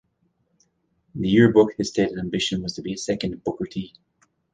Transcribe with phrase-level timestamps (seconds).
[1.13, 3.93] In the yearbook, his stated ambition was to be a second Booker T.